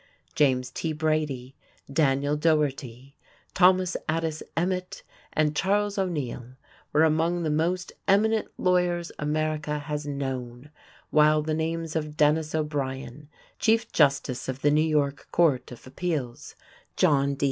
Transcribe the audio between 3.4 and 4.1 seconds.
Thomas